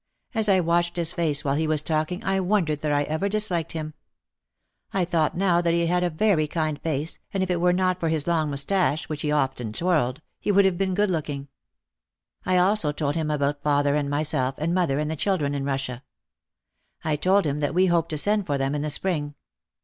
[0.33, 3.73] As I watched his face while he was talking I wondered that I ever disliked
[3.73, 3.93] him.
[4.91, 7.99] I thought now that he had a very kind face and if it were not
[7.99, 11.49] for his long moustache which he often twirled, he would have been good looking.
[12.47, 16.01] I also told him about father and myself and mother and the children in Russia.
[17.03, 19.35] I told him that we hoped to send for them in the spring.